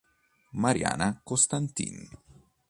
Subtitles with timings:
[0.63, 1.93] Mariana Constantin